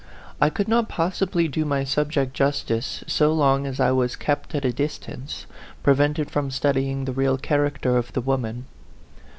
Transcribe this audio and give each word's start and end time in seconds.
I 0.41 0.49
could 0.49 0.67
not 0.67 0.89
possibly 0.89 1.47
do 1.47 1.63
my 1.63 1.83
subject 1.83 2.33
justice 2.33 3.03
so 3.05 3.31
long 3.31 3.67
as 3.67 3.79
I 3.79 3.91
was 3.91 4.15
kept 4.15 4.55
at 4.55 4.65
a 4.65 4.73
distance, 4.73 5.45
prevented 5.83 6.31
from 6.31 6.49
studying 6.49 7.05
the 7.05 7.13
real 7.13 7.37
character 7.37 7.97
of 7.97 8.11
the 8.13 8.21
wom 8.21 8.45
an. 8.45 8.65